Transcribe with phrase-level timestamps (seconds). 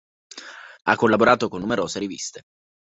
[0.85, 2.45] Ha collaborato con numerose riviste.